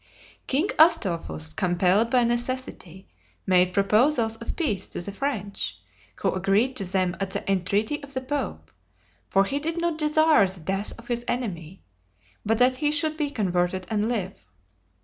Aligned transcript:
King 0.47 0.69
Astolphus, 0.79 1.53
compelled 1.55 2.09
by 2.09 2.23
necessity, 2.23 3.07
made 3.45 3.71
proposals 3.71 4.35
of 4.37 4.55
peace 4.55 4.87
to 4.87 4.99
the 5.01 5.11
French, 5.11 5.77
who 6.15 6.33
agreed 6.33 6.75
to 6.77 6.83
them 6.83 7.15
at 7.19 7.29
the 7.29 7.47
entreaty 7.51 8.01
of 8.01 8.15
the 8.15 8.21
pope 8.21 8.71
for 9.29 9.43
he 9.43 9.59
did 9.59 9.79
not 9.79 9.99
desire 9.99 10.47
the 10.47 10.59
death 10.59 10.91
of 10.97 11.07
his 11.07 11.23
enemy, 11.27 11.83
but 12.43 12.57
that 12.57 12.77
he 12.77 12.89
should 12.91 13.15
be 13.15 13.29
converted 13.29 13.85
and 13.91 14.07
live. 14.09 14.43